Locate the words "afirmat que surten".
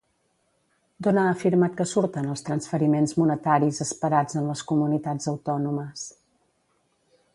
1.33-2.31